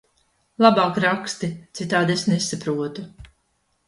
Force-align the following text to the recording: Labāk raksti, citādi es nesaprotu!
Labāk 0.65 0.95
raksti, 1.03 1.49
citādi 1.79 2.15
es 2.21 2.23
nesaprotu! 2.31 3.05